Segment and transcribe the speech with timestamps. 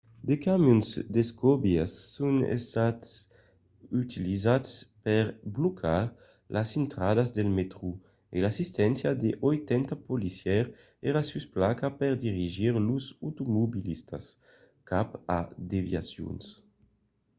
[0.27, 3.11] de camions d'escobilhas son estats
[4.03, 4.71] utilizats
[5.05, 6.01] per blocar
[6.55, 7.89] las intradas del mètro
[8.35, 10.69] e l'assisténcia de 80 policièrs
[11.09, 14.25] èra sus plaça per dirigir los automobilistas
[14.89, 16.43] cap a de desviacions